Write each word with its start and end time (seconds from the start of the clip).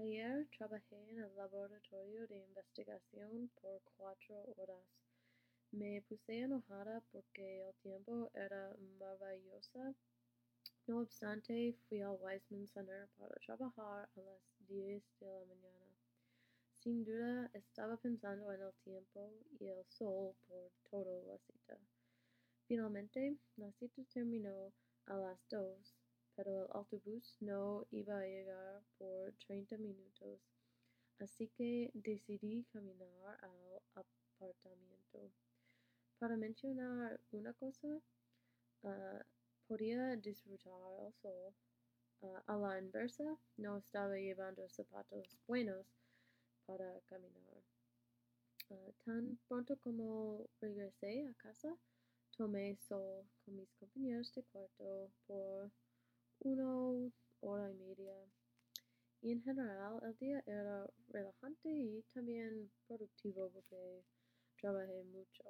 Ayer 0.00 0.46
trabajé 0.56 0.94
en 1.10 1.18
el 1.18 1.34
laboratorio 1.34 2.24
de 2.28 2.38
investigación 2.38 3.50
por 3.60 3.82
cuatro 3.96 4.44
horas. 4.56 4.86
Me 5.72 6.02
puse 6.02 6.38
enojada 6.38 7.02
porque 7.10 7.66
el 7.66 7.74
tiempo 7.82 8.30
era 8.32 8.72
maravilloso. 9.00 9.96
No 10.86 11.00
obstante, 11.00 11.74
fui 11.88 12.00
al 12.00 12.16
Weissman 12.20 12.68
Center 12.68 13.08
para 13.18 13.34
trabajar 13.44 14.08
a 14.14 14.20
las 14.20 14.40
diez 14.68 15.02
de 15.18 15.26
la 15.26 15.44
mañana. 15.46 15.92
Sin 16.78 17.04
duda 17.04 17.50
estaba 17.52 17.96
pensando 17.96 18.52
en 18.52 18.62
el 18.62 18.74
tiempo 18.84 19.32
y 19.58 19.66
el 19.66 19.84
sol 19.88 20.32
por 20.46 20.70
toda 20.88 21.24
la 21.24 21.38
cita. 21.38 21.76
Finalmente, 22.68 23.36
la 23.56 23.72
cita 23.72 24.04
terminó 24.14 24.72
a 25.06 25.16
las 25.16 25.38
dos, 25.50 25.96
pero 26.36 26.66
el 26.66 26.70
autobús 26.70 27.36
no 27.40 27.84
iba 27.90 28.20
a 28.20 28.24
llegar 28.24 28.57
por 29.28 29.36
treinta 29.46 29.76
minutos, 29.76 30.40
así 31.18 31.48
que 31.48 31.90
decidí 31.92 32.64
caminar 32.72 33.38
al 33.42 33.82
apartamento. 33.94 35.30
Para 36.18 36.36
mencionar 36.36 37.20
una 37.32 37.52
cosa, 37.52 37.88
ah, 38.84 39.22
podía 39.66 40.16
disfrutar 40.16 40.72
el 41.06 41.12
sol. 41.20 41.54
Ah, 42.22 42.42
a 42.46 42.56
la 42.56 42.78
inversa, 42.78 43.36
no 43.58 43.76
estaba 43.76 44.16
llevando 44.16 44.66
zapatos 44.70 45.36
buenos 45.46 45.86
para 46.64 46.98
caminar. 47.10 47.62
Ah, 48.70 48.90
tan 49.04 49.38
pronto 49.46 49.76
como 49.76 50.46
regresé 50.58 51.28
a 51.28 51.34
casa, 51.34 51.76
tomé 52.34 52.76
sol 52.76 53.26
con 53.44 53.56
mis 53.56 53.70
compañeros 53.74 54.32
de 54.34 54.42
cuarto 54.44 55.10
por 55.26 55.70
una 56.40 57.10
hora 57.42 57.70
y 57.70 57.74
media. 57.74 58.17
Y 59.22 59.30
en 59.30 59.42
general 59.44 60.00
el 60.02 60.16
día 60.16 60.42
era 60.44 60.84
relajante 61.10 61.68
y 61.68 62.02
también 62.12 62.68
productivo 62.88 63.48
porque 63.50 64.02
trabajé 64.60 65.04
mucho. 65.04 65.44